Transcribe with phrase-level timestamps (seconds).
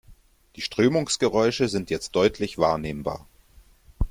[0.55, 3.27] Die Strömungsgeräusche sind jetzt deutlich wahrnehmbar.